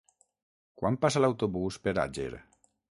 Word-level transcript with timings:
Quan 0.81 0.97
passa 1.05 1.23
l'autobús 1.27 1.81
per 1.87 1.97
Àger? 2.09 2.31